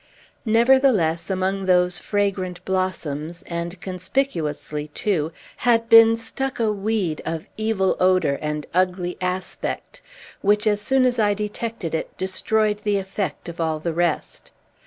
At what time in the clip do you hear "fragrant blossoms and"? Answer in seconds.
1.99-3.79